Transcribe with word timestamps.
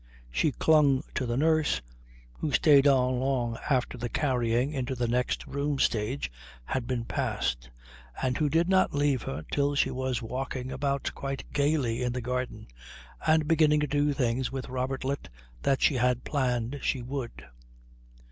She 0.31 0.51
clung 0.53 1.03
to 1.13 1.27
the 1.27 1.37
nurse, 1.37 1.79
who 2.39 2.51
stayed 2.51 2.87
on 2.87 3.19
long 3.19 3.59
after 3.69 3.99
the 3.99 4.09
carrying 4.09 4.73
into 4.73 4.95
the 4.95 5.07
next 5.07 5.45
room 5.45 5.77
stage 5.77 6.31
had 6.65 6.87
been 6.87 7.05
passed 7.05 7.69
and 8.19 8.35
who 8.35 8.49
did 8.49 8.67
not 8.67 8.95
leave 8.95 9.21
her 9.21 9.45
till 9.51 9.75
she 9.75 9.91
was 9.91 10.19
walking 10.19 10.71
about 10.71 11.11
quite 11.13 11.43
gaily 11.53 12.01
in 12.01 12.13
the 12.13 12.19
garden 12.21 12.65
and 13.27 13.47
beginning 13.47 13.81
to 13.81 13.85
do 13.85 14.07
the 14.07 14.15
things 14.15 14.51
with 14.51 14.69
Robertlet 14.69 15.29
that 15.61 15.83
she 15.83 15.93
had 15.93 16.23
planned 16.23 16.79
she 16.81 17.03
would. 17.03 17.45